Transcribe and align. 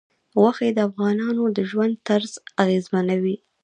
غوښې 0.39 0.69
د 0.73 0.79
افغانانو 0.89 1.43
د 1.57 1.57
ژوند 1.69 1.93
طرز 2.07 2.31
اغېزمنوي. 2.63 3.35